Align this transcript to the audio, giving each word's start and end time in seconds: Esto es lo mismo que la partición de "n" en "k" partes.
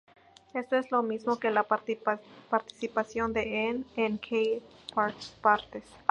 Esto 0.55 0.77
es 0.77 0.89
lo 0.89 1.03
mismo 1.03 1.37
que 1.37 1.51
la 1.51 1.61
partición 1.61 3.33
de 3.33 3.69
"n" 3.69 3.83
en 3.95 4.17
"k" 4.17 4.59
partes. 5.43 5.83